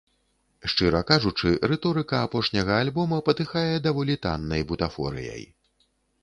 Шчыра 0.71 1.01
кажучы, 1.09 1.51
рыторыка 1.71 2.21
апошняга 2.29 2.79
альбома 2.87 3.19
патыхае 3.29 3.77
даволі 3.89 4.17
таннай 4.25 4.61
бутафорыяй. 4.73 5.47